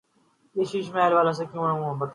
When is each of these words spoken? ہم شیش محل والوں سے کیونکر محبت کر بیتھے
ہم 0.55 0.63
شیش 0.63 0.85
محل 0.89 1.13
والوں 1.13 1.31
سے 1.31 1.45
کیونکر 1.45 1.71
محبت 1.73 1.99
کر 1.99 1.99
بیتھے 1.99 2.09